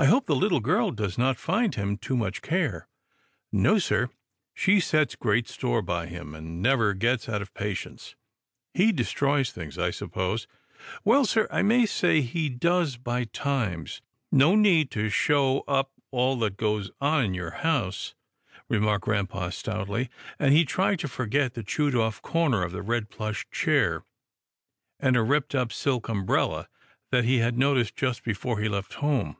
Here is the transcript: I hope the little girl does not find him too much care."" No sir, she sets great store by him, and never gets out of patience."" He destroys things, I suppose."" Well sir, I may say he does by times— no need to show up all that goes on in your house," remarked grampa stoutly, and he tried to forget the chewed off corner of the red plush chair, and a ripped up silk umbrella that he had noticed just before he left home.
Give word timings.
I 0.00 0.06
hope 0.06 0.24
the 0.24 0.34
little 0.36 0.60
girl 0.60 0.92
does 0.92 1.18
not 1.18 1.36
find 1.36 1.74
him 1.74 1.98
too 1.98 2.16
much 2.16 2.40
care."" 2.40 2.88
No 3.66 3.78
sir, 3.78 4.08
she 4.54 4.80
sets 4.80 5.14
great 5.14 5.46
store 5.46 5.82
by 5.82 6.06
him, 6.06 6.34
and 6.34 6.62
never 6.62 6.94
gets 6.94 7.28
out 7.28 7.42
of 7.42 7.52
patience."" 7.52 8.14
He 8.72 8.92
destroys 8.92 9.50
things, 9.52 9.76
I 9.76 9.90
suppose."" 9.90 10.46
Well 11.04 11.26
sir, 11.26 11.46
I 11.50 11.60
may 11.60 11.84
say 11.84 12.22
he 12.22 12.48
does 12.48 12.96
by 12.96 13.24
times— 13.24 14.00
no 14.32 14.54
need 14.54 14.90
to 14.92 15.10
show 15.10 15.64
up 15.68 15.92
all 16.10 16.38
that 16.38 16.56
goes 16.56 16.90
on 17.02 17.22
in 17.22 17.34
your 17.34 17.50
house," 17.50 18.14
remarked 18.70 19.04
grampa 19.04 19.52
stoutly, 19.52 20.08
and 20.38 20.54
he 20.54 20.64
tried 20.64 21.00
to 21.00 21.08
forget 21.08 21.52
the 21.52 21.64
chewed 21.64 21.94
off 21.94 22.22
corner 22.22 22.62
of 22.62 22.72
the 22.72 22.80
red 22.80 23.10
plush 23.10 23.46
chair, 23.50 24.04
and 24.98 25.14
a 25.14 25.20
ripped 25.22 25.54
up 25.54 25.70
silk 25.74 26.08
umbrella 26.08 26.68
that 27.10 27.24
he 27.24 27.38
had 27.40 27.58
noticed 27.58 27.96
just 27.96 28.22
before 28.24 28.60
he 28.60 28.68
left 28.68 28.94
home. 28.94 29.36